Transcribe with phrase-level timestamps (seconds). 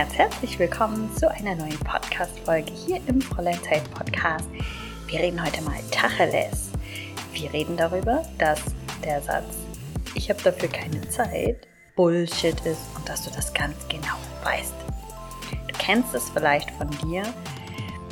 [0.00, 4.48] ganz herzlich willkommen zu einer neuen Podcast-Folge hier im Fräulein Zeit Podcast.
[5.08, 6.70] Wir reden heute mal Tacheles.
[7.34, 8.62] Wir reden darüber, dass
[9.04, 9.58] der Satz,
[10.14, 14.72] ich habe dafür keine Zeit, Bullshit ist und dass du das ganz genau weißt.
[15.68, 17.22] Du kennst es vielleicht von dir.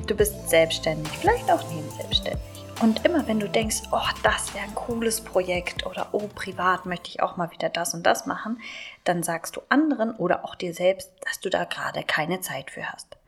[0.09, 2.41] Du bist selbstständig, vielleicht auch nebenselbstständig.
[2.81, 7.11] Und immer wenn du denkst, oh, das wäre ein cooles Projekt oder oh, privat möchte
[7.11, 8.59] ich auch mal wieder das und das machen,
[9.05, 12.91] dann sagst du anderen oder auch dir selbst, dass du da gerade keine Zeit für
[12.91, 13.19] hast.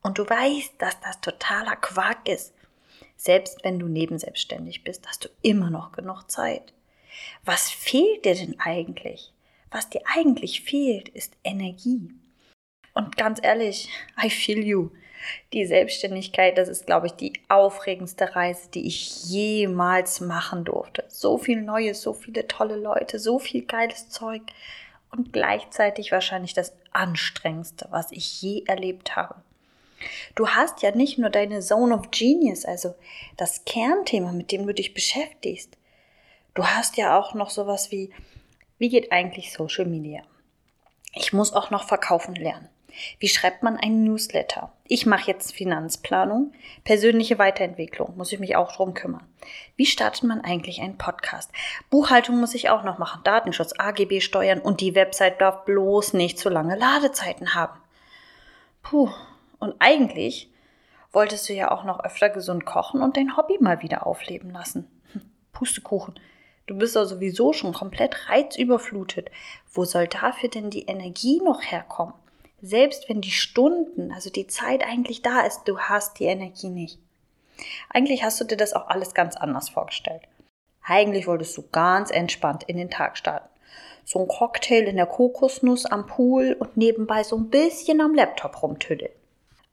[0.00, 2.54] Und du weißt, dass das totaler Quark ist.
[3.16, 6.72] Selbst wenn du nebenselbstständig bist, hast du immer noch genug Zeit.
[7.44, 9.32] Was fehlt dir denn eigentlich?
[9.72, 12.14] Was dir eigentlich fehlt, ist Energie.
[12.98, 13.88] Und ganz ehrlich,
[14.20, 14.90] I feel you.
[15.52, 21.04] Die Selbstständigkeit, das ist, glaube ich, die aufregendste Reise, die ich jemals machen durfte.
[21.06, 24.42] So viel Neues, so viele tolle Leute, so viel geiles Zeug
[25.12, 29.36] und gleichzeitig wahrscheinlich das anstrengendste, was ich je erlebt habe.
[30.34, 32.96] Du hast ja nicht nur deine Zone of Genius, also
[33.36, 35.76] das Kernthema, mit dem du dich beschäftigst.
[36.54, 38.10] Du hast ja auch noch sowas wie,
[38.78, 40.22] wie geht eigentlich Social Media?
[41.14, 42.68] Ich muss auch noch verkaufen lernen.
[43.18, 44.72] Wie schreibt man einen Newsletter?
[44.84, 46.52] Ich mache jetzt Finanzplanung,
[46.84, 49.26] persönliche Weiterentwicklung, muss ich mich auch drum kümmern.
[49.76, 51.50] Wie startet man eigentlich einen Podcast?
[51.90, 56.38] Buchhaltung muss ich auch noch machen, Datenschutz, AGB steuern und die Website darf bloß nicht
[56.38, 57.78] zu lange Ladezeiten haben.
[58.82, 59.10] Puh,
[59.58, 60.50] und eigentlich
[61.12, 64.88] wolltest du ja auch noch öfter gesund kochen und dein Hobby mal wieder aufleben lassen.
[65.12, 66.18] Hm, Pustekuchen.
[66.66, 69.30] Du bist ja sowieso schon komplett reizüberflutet.
[69.72, 72.14] Wo soll dafür denn die Energie noch herkommen?
[72.60, 76.98] Selbst wenn die Stunden, also die Zeit eigentlich da ist, du hast die Energie nicht.
[77.90, 80.22] Eigentlich hast du dir das auch alles ganz anders vorgestellt.
[80.84, 83.48] Eigentlich wolltest du ganz entspannt in den Tag starten.
[84.04, 88.62] So ein Cocktail in der Kokosnuss am Pool und nebenbei so ein bisschen am Laptop
[88.62, 89.12] rumtüddeln.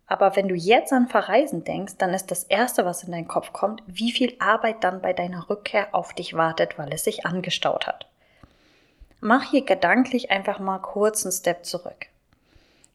[0.08, 3.53] Aber wenn du jetzt an Verreisen denkst, dann ist das Erste, was in deinen Kopf
[3.53, 7.88] kommt, wie viel Arbeit dann bei deiner Rückkehr auf dich wartet, weil es sich angestaut
[7.88, 8.07] hat.
[9.22, 12.07] Mach hier gedanklich einfach mal kurz einen Step zurück.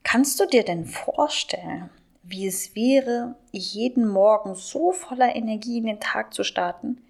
[0.02, 1.90] Kannst du dir denn vorstellen,
[2.22, 7.02] wie es wäre, jeden Morgen so voller Energie in den Tag zu starten,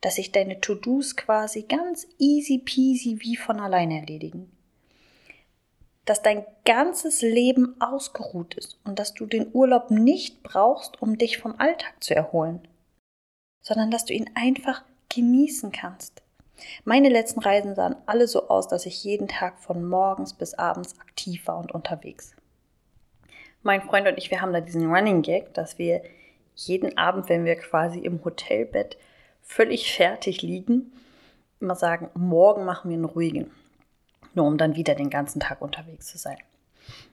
[0.00, 4.52] dass sich deine To-Dos quasi ganz easy peasy wie von alleine erledigen?
[6.04, 11.38] Dass dein ganzes Leben ausgeruht ist und dass du den Urlaub nicht brauchst, um dich
[11.38, 12.68] vom Alltag zu erholen,
[13.62, 16.23] sondern dass du ihn einfach genießen kannst.
[16.84, 20.98] Meine letzten Reisen sahen alle so aus, dass ich jeden Tag von morgens bis abends
[21.00, 22.34] aktiv war und unterwegs.
[23.62, 26.02] Mein Freund und ich, wir haben da diesen Running Gag, dass wir
[26.54, 28.96] jeden Abend, wenn wir quasi im Hotelbett
[29.42, 30.92] völlig fertig liegen,
[31.60, 33.50] immer sagen, morgen machen wir einen ruhigen.
[34.34, 36.38] Nur um dann wieder den ganzen Tag unterwegs zu sein.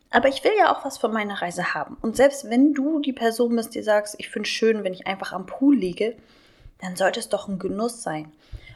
[0.09, 1.95] Aber ich will ja auch was von meiner Reise haben.
[2.01, 5.07] Und selbst wenn du die Person bist, die sagst, ich finde es schön, wenn ich
[5.07, 6.17] einfach am Pool liege,
[6.81, 8.31] dann sollte es doch ein Genuss sein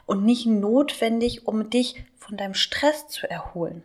[0.06, 3.84] und nicht notwendig, um dich von deinem Stress zu erholen.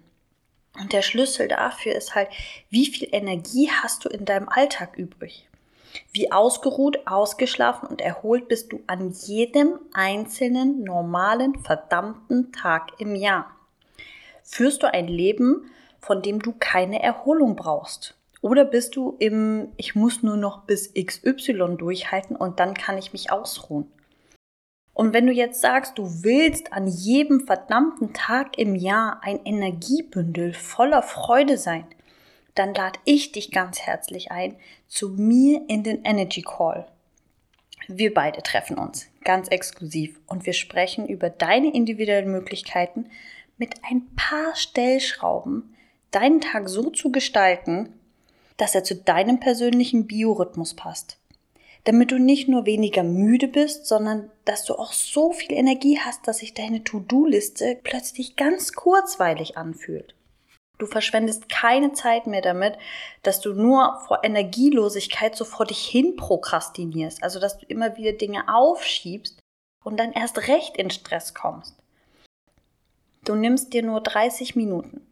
[0.79, 2.29] Und der Schlüssel dafür ist halt,
[2.71, 5.49] wie viel Energie hast du in deinem Alltag übrig?
[6.13, 13.51] Wie ausgeruht, ausgeschlafen und erholt bist du an jedem einzelnen normalen verdammten Tag im Jahr?
[14.45, 15.71] Führst du ein Leben,
[16.01, 18.15] von dem du keine Erholung brauchst?
[18.41, 23.13] Oder bist du im Ich muss nur noch bis XY durchhalten und dann kann ich
[23.13, 23.91] mich ausruhen?
[25.01, 30.53] Und wenn du jetzt sagst, du willst an jedem verdammten Tag im Jahr ein Energiebündel
[30.53, 31.87] voller Freude sein,
[32.55, 34.57] dann lade ich dich ganz herzlich ein
[34.89, 36.87] zu mir in den Energy Call.
[37.89, 43.07] Wir beide treffen uns ganz exklusiv und wir sprechen über deine individuellen Möglichkeiten
[43.57, 45.75] mit ein paar Stellschrauben,
[46.11, 47.95] deinen Tag so zu gestalten,
[48.59, 51.20] dass er zu deinem persönlichen Biorhythmus passt
[51.85, 56.27] damit du nicht nur weniger müde bist, sondern dass du auch so viel Energie hast,
[56.29, 60.15] dass sich deine To-Do-Liste plötzlich ganz kurzweilig anfühlt.
[60.79, 62.79] Du verschwendest keine Zeit mehr damit,
[63.23, 68.13] dass du nur vor Energielosigkeit so vor dich hin prokrastinierst, also dass du immer wieder
[68.13, 69.39] Dinge aufschiebst
[69.85, 71.77] und dann erst recht in Stress kommst.
[73.25, 75.07] Du nimmst dir nur 30 Minuten,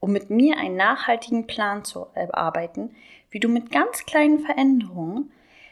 [0.00, 2.96] um mit mir einen nachhaltigen Plan zu erarbeiten,
[3.30, 5.30] wie du mit ganz kleinen Veränderungen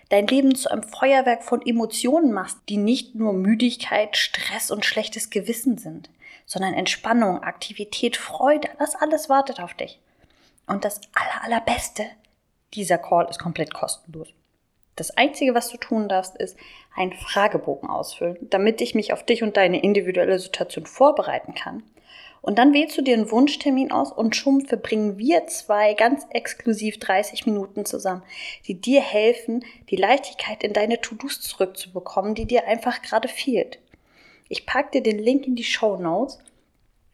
[0.08, 5.30] dein Leben zu einem Feuerwerk von Emotionen machst, die nicht nur Müdigkeit, Stress und schlechtes
[5.30, 6.10] Gewissen sind,
[6.46, 10.00] sondern Entspannung, Aktivität, Freude, das alles wartet auf dich.
[10.66, 12.06] Und das aller, allerbeste,
[12.74, 14.28] dieser Call ist komplett kostenlos.
[14.96, 16.56] Das Einzige, was du tun darfst, ist
[16.96, 21.84] einen Fragebogen ausfüllen, damit ich mich auf dich und deine individuelle Situation vorbereiten kann.
[22.40, 26.98] Und dann wählst du dir einen Wunschtermin aus und schon verbringen wir zwei ganz exklusiv
[26.98, 28.22] 30 Minuten zusammen,
[28.66, 33.78] die dir helfen, die Leichtigkeit in deine To-Dos zurückzubekommen, die dir einfach gerade fehlt.
[34.48, 36.38] Ich packe dir den Link in die Show Notes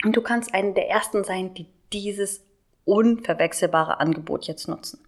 [0.05, 2.43] und du kannst eine der ersten sein, die dieses
[2.85, 5.01] unverwechselbare Angebot jetzt nutzen.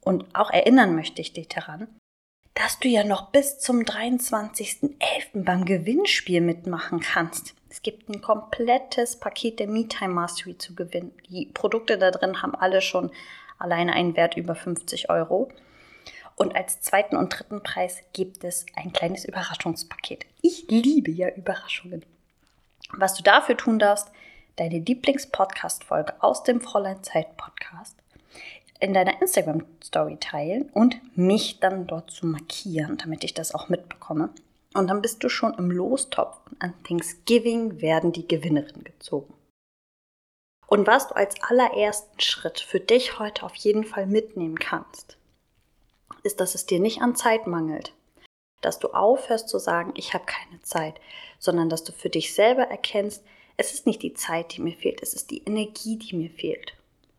[0.00, 1.88] Und auch erinnern möchte ich dich daran,
[2.54, 5.44] dass du ja noch bis zum 23.11.
[5.44, 7.54] beim Gewinnspiel mitmachen kannst.
[7.78, 11.12] Es gibt ein komplettes Paket der MeTime Mastery zu gewinnen.
[11.28, 13.12] Die Produkte da drin haben alle schon
[13.56, 15.48] alleine einen Wert über 50 Euro.
[16.34, 20.26] Und als zweiten und dritten Preis gibt es ein kleines Überraschungspaket.
[20.42, 22.04] Ich liebe ja Überraschungen.
[22.90, 24.10] Was du dafür tun darfst,
[24.56, 27.94] deine Lieblings-Podcast-Folge aus dem Fräulein Zeit Podcast
[28.80, 34.30] in deiner Instagram-Story teilen und mich dann dort zu markieren, damit ich das auch mitbekomme.
[34.78, 39.34] Und dann bist du schon im Lostopf und an Thanksgiving werden die Gewinnerinnen gezogen.
[40.68, 45.18] Und was du als allerersten Schritt für dich heute auf jeden Fall mitnehmen kannst,
[46.22, 47.92] ist, dass es dir nicht an Zeit mangelt.
[48.60, 51.00] Dass du aufhörst zu sagen, ich habe keine Zeit,
[51.40, 53.24] sondern dass du für dich selber erkennst,
[53.56, 56.74] es ist nicht die Zeit, die mir fehlt, es ist die Energie, die mir fehlt.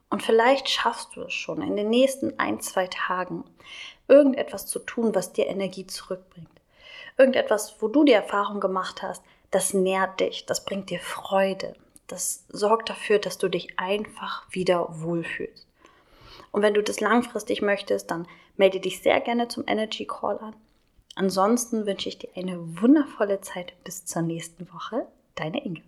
[0.10, 3.44] Und vielleicht schaffst du es schon in den nächsten ein, zwei Tagen,
[4.08, 6.59] irgendetwas zu tun, was dir Energie zurückbringt.
[7.20, 9.22] Irgendetwas, wo du die Erfahrung gemacht hast,
[9.52, 11.76] das nährt dich, das bringt dir Freude,
[12.08, 15.68] das sorgt dafür, dass du dich einfach wieder wohlfühlst.
[16.52, 18.26] Und wenn du das langfristig möchtest, dann
[18.56, 20.56] melde dich sehr gerne zum Energy Call an.
[21.16, 25.06] Ansonsten wünsche ich dir eine wundervolle Zeit bis zur nächsten Woche.
[25.36, 25.82] Deine Inge.